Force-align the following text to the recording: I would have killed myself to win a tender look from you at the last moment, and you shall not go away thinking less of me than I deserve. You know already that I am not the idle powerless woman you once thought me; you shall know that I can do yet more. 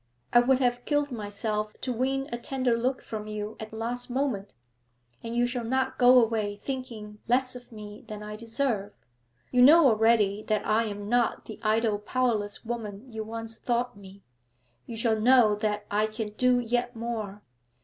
I 0.33 0.39
would 0.39 0.57
have 0.57 0.83
killed 0.83 1.11
myself 1.11 1.79
to 1.81 1.93
win 1.93 2.27
a 2.33 2.37
tender 2.39 2.75
look 2.75 3.03
from 3.03 3.27
you 3.27 3.55
at 3.59 3.69
the 3.69 3.75
last 3.75 4.09
moment, 4.09 4.51
and 5.21 5.35
you 5.35 5.45
shall 5.45 5.63
not 5.63 5.99
go 5.99 6.19
away 6.19 6.55
thinking 6.55 7.19
less 7.27 7.55
of 7.55 7.71
me 7.71 8.03
than 8.07 8.23
I 8.23 8.35
deserve. 8.35 8.93
You 9.51 9.61
know 9.61 9.87
already 9.89 10.41
that 10.47 10.65
I 10.65 10.85
am 10.85 11.07
not 11.07 11.45
the 11.45 11.59
idle 11.61 11.99
powerless 11.99 12.65
woman 12.65 13.13
you 13.13 13.23
once 13.23 13.59
thought 13.59 13.95
me; 13.95 14.23
you 14.87 14.97
shall 14.97 15.21
know 15.21 15.53
that 15.57 15.85
I 15.91 16.07
can 16.07 16.29
do 16.29 16.57
yet 16.59 16.95
more. 16.95 17.43